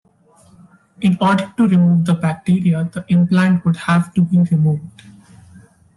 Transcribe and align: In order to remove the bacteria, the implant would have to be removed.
In 1.01 1.15
order 1.21 1.53
to 1.55 1.67
remove 1.67 2.05
the 2.05 2.15
bacteria, 2.15 2.89
the 2.91 3.05
implant 3.09 3.63
would 3.63 3.75
have 3.77 4.11
to 4.15 4.21
be 4.23 4.39
removed. 4.49 5.03